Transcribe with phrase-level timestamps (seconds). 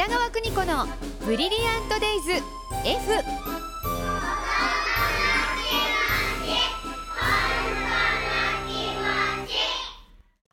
[0.00, 0.86] 北川邦子の
[1.26, 2.32] ブリリアントデイズ
[2.86, 3.59] F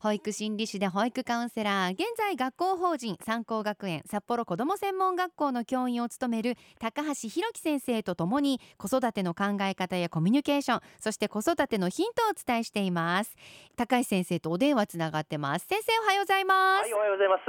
[0.07, 13.35] 保育心理士で保育カウンセラー現在学校法人三高学園札幌子ども専門学校の教員を務める高橋弘樹先生とともに子育ての考え方やコミュニケーションそして子育てのヒントをお伝えしています。
[13.75, 15.67] 高橋先生とお電話つながってます。
[15.67, 17.41] 先生おはようございます、はい、おはようございます。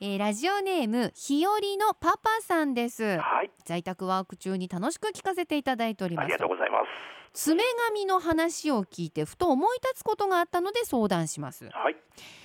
[0.00, 3.18] えーラジオネームひよりのパパさんです。
[3.18, 6.24] はい、在宅ワーク中に楽しく聞かせていただいております。
[6.24, 7.16] ありがとうございます。
[7.36, 11.66] 爪髪の話を聞いてふと思い立つことがあったので相談します。
[11.66, 11.96] はい、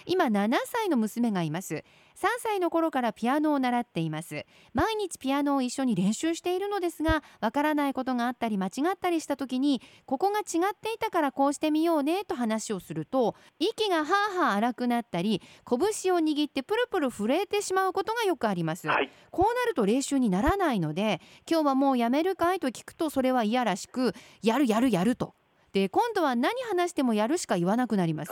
[0.05, 1.85] 今7歳の娘がいます。
[2.21, 4.45] 3歳の頃からピアノを習っています。
[4.73, 25.35] 毎日ピアノを一緒に練習しているのですがわからないことがあったり間違ったりした時にここが違っていたからこうしてみようねと話をすると息がはあはあ荒くなったり拳を握ってプルプル震えてしまうことがよくあります、はい、こうなると練習にならないので今日はもうやめるかいと聞くとそれは嫌らしくやるやるやると。
[25.73, 28.31] で今度は何話してもやるしか言わなくなります。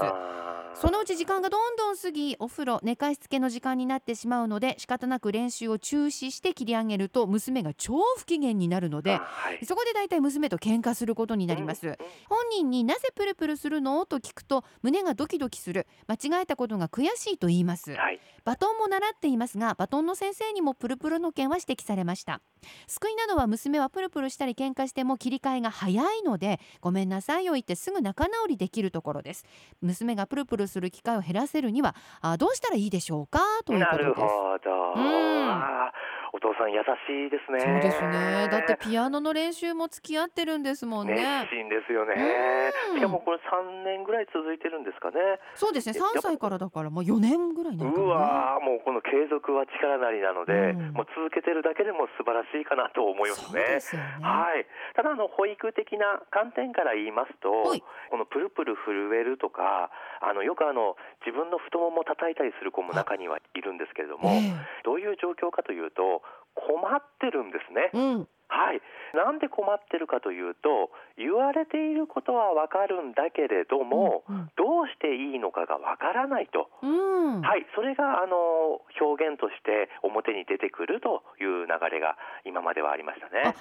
[0.74, 11.94] そのうち時間がどんどん過ぎお風呂寝かしつけの時間になってしまうので仕方なく練習を中止して切り上げると娘が超不機嫌になるのであはい、そこでだいたい娘と喧嘩することになります、うん。
[11.94, 11.98] うん
[12.30, 14.06] 本人になぜプルプルするの？
[14.06, 15.88] と聞くと胸がドキドキする。
[16.08, 17.92] 間違えたことが悔しいと言います。
[17.92, 22.42] はい、バトンも習っていますがバトンの先生にもプルプルの件は指摘されました。
[22.88, 29.46] 救いなのは娘はプルプルしたり喧嘩しても切り替えが早いのでごめんなさいを言ってすぐ仲直りできるところです。
[29.82, 33.40] 娘がプルプルする機会を減らせるにはあどうしたらいいでしょうか？
[33.66, 34.34] というなることです。
[34.34, 35.02] ほど。
[35.02, 35.52] ん。
[35.52, 37.60] あーお父さん優しいですね。
[37.60, 38.48] そうですね。
[38.52, 42.72] だってピアノの練習も付き合ってるんですもん熱ね心ですよね。
[42.92, 42.98] うん。
[42.98, 45.18] しかもこれ三年ぐらい続いてるんですかね。
[45.56, 45.98] そうですね。
[45.98, 50.94] 3歳からだからもう4年ぐらいになるかうらねわーもうこの継続は力なりなので、うん。
[50.94, 53.66] もう続けてるだけでも素晴らしいかなと思いますそうね。
[53.66, 54.22] ですよね。
[54.22, 57.82] はい、ただあの保育的な観点から言いますと、はい。
[57.82, 59.90] このプルプル震えるとか
[60.22, 60.96] あのよくあの
[61.26, 64.54] 自分の太ももを叩いたりする子も中にはいるんですけれども、え。
[64.84, 66.19] どういう状況かというと
[66.70, 67.90] 困ってるんですね。
[67.94, 68.82] うんはい、
[69.16, 76.70] なんで困ってるかというと言われていることはわかるんだけれども、うんどうしていいのかがわからないと。
[76.82, 83.44] うんはい、それがあの表現として表に出てくるという流れが今まではありましたあね。
[83.44, 83.54] だっ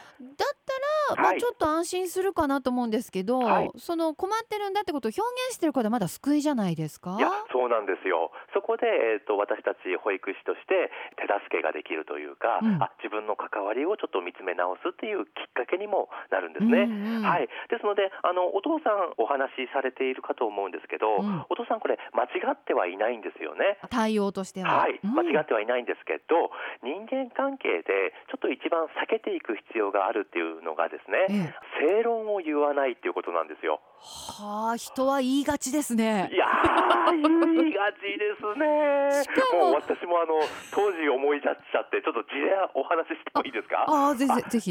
[1.10, 16.82] たら、まあ、はいちょっと安心するかなと思うんですけど、はいその困ってるんだってことを表現してるからまだ救いじゃないですかいやそうなんですよそこで、えー、と私たち保育士として手助けができるというか、うんあ自分の関わりをちょっと見つめ直すっていうきっかけにもなるんですね。
[16.82, 23.78] うんうんはい、ですのであのお父さんお話しされているかと思うんですけど、うんお父さんこれ間違ってはいないんですよね。
[23.90, 26.50] 対応としては、はい、うん間違ってはいないんですけど、
[26.82, 33.80] 人間関係でちょっと一番避けていく必要があるっていうのがですね、ええ正論を言わないっていうことなんですよ。
[34.00, 39.22] はあ人は言いがちですねいやー、言いがちですね。
[39.22, 40.38] しかも私もあの
[40.72, 43.84] 当時思い出しちゃって、ちょっと事例お話ししてもいいですか？
[43.88, 44.67] ああぜひぜひ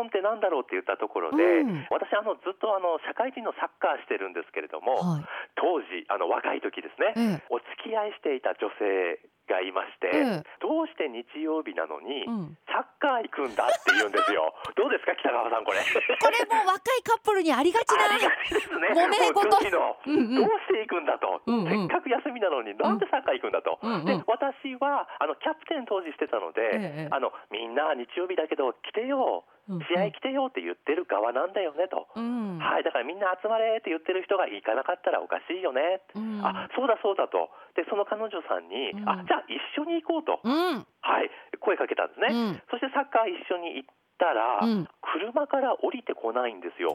[0.00, 1.86] 正論ってなんだろうって言ったところで、うん。
[1.90, 5.24] 私あのずっとあの社会人のサッカーしてるんですけれども、はい。
[5.60, 7.52] 当時あの若い時ですね、ええ。
[7.52, 10.46] お付き合いしていた女性がいまして、ええ。
[10.62, 12.56] どうして日曜日なのに、うん。
[12.70, 14.54] サッカー行くんだって言うんですよ。
[14.78, 15.82] どうですか北川さんこれ？
[15.84, 18.88] これも若いカップルにありがちなありがちですね。
[18.94, 19.42] 揉め事。
[19.42, 20.46] もう女子の、うんうん。
[20.46, 21.68] どうして行くんだと、うんうん。
[21.68, 23.78] せっかく休みなのになんでサッカー行くんだと。
[23.82, 24.04] うんうん。
[24.06, 27.08] で私はあのキャプテン当時してたので、ええ。
[27.10, 32.08] あのみんな日曜日だけど来てよ、試合来てよって言ってる側なんだよねと。
[32.14, 32.58] うん。
[32.58, 36.40] はい、だからみんな集まれって言ってる人が行かなかったらおかしいよね、うん。
[36.44, 37.50] あそうだそうだと。
[37.76, 39.08] でその彼女さんに、うん。
[39.08, 40.86] あじゃあ一緒に行こうと、うん。
[41.00, 42.62] はい、声かけたんですね、うん。
[42.70, 43.88] そしてサッカー一緒に行っ
[44.18, 44.88] たら、うん。
[45.00, 46.94] 車から降りてこないんですよ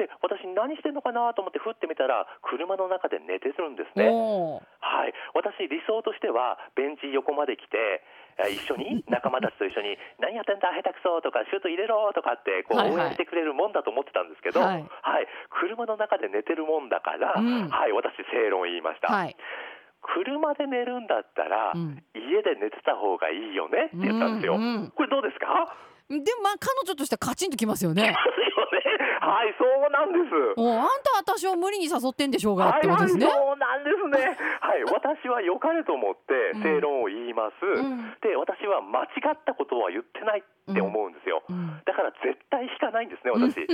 [0.00, 4.08] で私何してんのかなと思ってふってみたら車の中で寝てるんですね。
[4.08, 5.12] はい。
[5.36, 8.00] 私理想としてはベンチ横まで来て
[8.40, 12.96] え一緒に 仲間たちと一緒に「何やってんだ下手くそ」とか「シュート入れろ」とかってこうはいはい。
[12.96, 14.80] 応援してくれるもんだと思ってたんですけど、ははい。
[14.80, 17.68] い車の中で寝てるもんだから、うん。
[17.68, 19.36] はい、私正論言いました、はい
[20.02, 22.02] 車で寝るんだったら、うん。
[22.14, 25.76] 家で寝てた方がいいよねって言ったんですよ、うんうんこれどうですか？
[26.08, 28.06] でもまあ彼女としてはカチンときますよね。
[28.06, 28.14] よね
[29.20, 30.32] はいそうなんです。
[30.56, 33.69] おあんた私を無理に誘ってんでしょうがってことですね、はいはい、そうな
[34.10, 34.36] ね。
[34.60, 37.64] はい、私は良かれと思って正論を言います。
[37.64, 41.42] うんで、私は間違ったことは言ってないって思うんですよ。
[41.48, 43.66] うんだから絶対引かないんですね、私。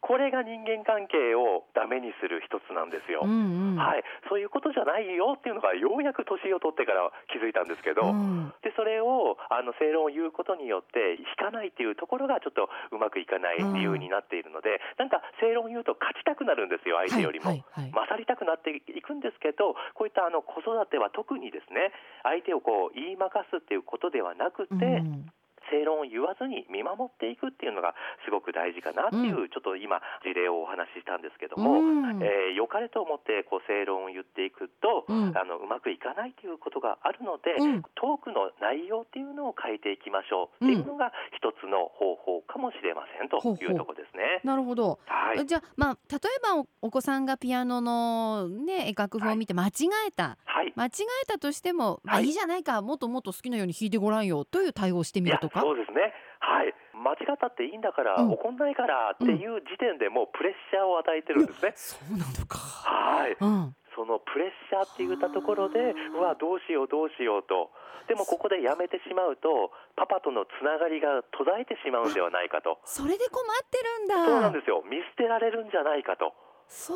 [0.00, 3.22] これが人間関係をダメにする一つなんですよ。
[3.24, 17.46] うんうんはい、そういうことじゃないよっていうのがようやく年を取ってから気づいたんですけど、うんでそれをあの正論を言うことによって引かないっていうところがちょっとうまくいかない理由になっているので、なんか正論を言うと勝ちたくなるんですよ相手よりも。
[17.46, 21.92] はいはいはい勝りたくなっていくんですけどこういったあの子育ては特にですね
[22.22, 25.26] 相手をこう言い負かすっていうことではなくて、うん。
[25.70, 27.94] 正論を言わずに見守っていくっていうのが
[28.24, 32.22] すごく大事かなっていう、ちょっと今事例をお話ししたんですけども、うん。
[32.22, 35.36] えー良かれと思ってこう正論を言っていくと、うん。
[35.36, 37.82] あのうまくいかないということがあるので、うん。
[37.94, 44.40] トークの内容っていうのを変えていきましょうっていうのが一つの方法かもしれませんとほうほいううところですね。
[44.44, 44.98] なるほど。
[45.06, 49.70] はい、じゃあまあ例えばおお子さんがピアノのね楽譜を見て間違
[50.08, 50.72] えた、はい。
[50.76, 50.90] 間違
[51.22, 52.26] えたとしても、まあはい。
[52.26, 52.80] いいじゃないか。
[52.82, 54.44] もっともっと好きなように弾いてごらんよ。
[54.44, 55.62] という対応をしてみるとか？
[55.62, 56.12] そうですね。
[56.42, 56.74] はい。
[56.92, 61.72] 間違ったっていいんだから、うん怒んないからっていう時点でもうプレッシャーを与えてるんですね。
[61.76, 62.58] そうなのか。
[62.58, 63.36] はい。
[63.38, 63.76] うん。
[63.94, 67.70] そのプレッシャーって言ったところで、うわ、どうしよう、どうしようと。
[68.08, 72.78] でもここでやめてしまうと、パパとのつながりが途絶えてしまうんではないかと。
[72.84, 74.26] それで困ってるんだ。
[74.26, 74.82] そうなんですよ。
[74.84, 76.34] 見捨てられるんじゃないかと。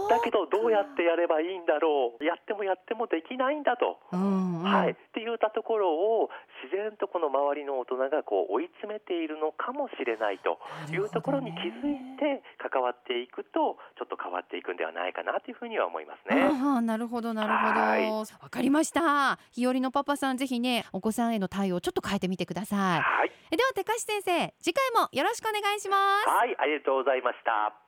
[0.08, 2.24] だけど、どうやってやればいいんだろう。
[2.24, 3.98] やってもやってもできないんだと。
[4.12, 4.90] うんうん、はい。
[4.90, 6.30] って言ったところを、
[6.62, 10.58] 自然とこの周りの大人がこう追い詰めているのかもしれないと
[10.92, 16.42] いうところに気づいて関わっていくと、ちょっと変わっていくんではないかなというふうには思いますね。
[16.42, 23.32] ああなるほどなるはいほどわかりました日和のパパさんぜひねお子さんへの対応をちょっと変えてみてくださいはい。
[23.50, 27.78] えでは高橋先生次回もよろしくお願いしますはい、ありがとうございました。